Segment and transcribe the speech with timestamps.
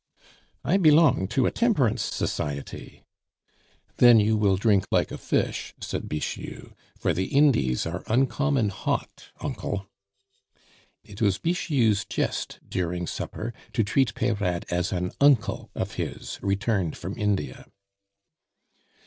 [0.63, 3.03] "I belong to a Temperance Society!"
[3.97, 9.27] "Then you will drink like a fish!" said Bixiou, "for the Indies are uncommon hot,
[9.41, 9.85] uncle!"
[11.03, 16.97] It was Bixiou's jest during supper to treat Peyrade as an uncle of his, returned
[16.97, 17.67] from India.